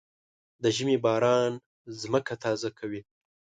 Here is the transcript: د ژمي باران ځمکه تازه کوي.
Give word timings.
د 0.61 0.63
ژمي 0.75 0.97
باران 1.05 1.51
ځمکه 2.01 2.33
تازه 2.43 2.69
کوي. 2.79 3.01